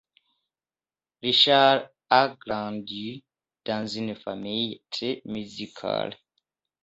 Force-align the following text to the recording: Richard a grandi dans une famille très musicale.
Richard 1.21 1.91
a 2.09 2.29
grandi 2.35 3.23
dans 3.63 3.85
une 3.85 4.15
famille 4.15 4.81
très 4.89 5.21
musicale. 5.25 6.17